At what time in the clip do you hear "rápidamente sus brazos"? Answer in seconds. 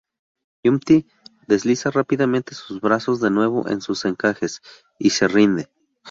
1.91-3.21